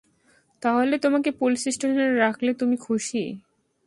তাহলে 0.61 0.95
তোমাকে 0.97 1.29
পুলিশ 1.31 1.61
স্টেশনে 1.67 2.05
রাখলে 2.17 2.51
তুমি 2.53 2.75
খুশি? 2.77 3.23